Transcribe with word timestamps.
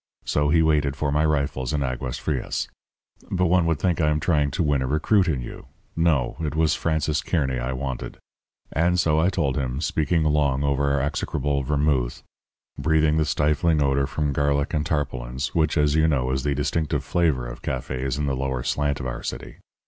So 0.25 0.49
he 0.49 0.63
waited 0.63 0.95
for 0.95 1.11
my 1.11 1.23
rifles 1.23 1.73
in 1.73 1.83
Aguas 1.83 2.17
Frias. 2.17 2.67
But 3.29 3.45
one 3.45 3.67
would 3.67 3.77
think 3.77 4.01
I 4.01 4.09
am 4.09 4.19
trying 4.19 4.49
to 4.49 4.63
win 4.63 4.81
a 4.81 4.87
recruit 4.87 5.27
in 5.27 5.41
you! 5.43 5.67
No; 5.95 6.37
it 6.39 6.55
was 6.55 6.73
Francis 6.73 7.21
Kearny 7.21 7.59
I 7.59 7.71
wanted. 7.73 8.17
And 8.71 8.99
so 8.99 9.19
I 9.19 9.29
told 9.29 9.57
him, 9.57 9.79
speaking 9.79 10.23
long 10.23 10.63
over 10.63 10.89
our 10.89 11.01
execrable 11.01 11.61
vermouth, 11.61 12.23
breathing 12.79 13.17
the 13.17 13.25
stifling 13.25 13.79
odour 13.79 14.07
from 14.07 14.33
garlic 14.33 14.73
and 14.73 14.83
tarpaulins, 14.83 15.53
which, 15.53 15.77
as 15.77 15.93
you 15.93 16.07
know, 16.07 16.31
is 16.31 16.41
the 16.41 16.55
distinctive 16.55 17.03
flavour 17.03 17.45
of 17.45 17.61
cafés 17.61 18.17
in 18.17 18.25
the 18.25 18.35
lower 18.35 18.63
slant 18.63 18.99
of 18.99 19.05
our 19.05 19.21
city. 19.21 19.57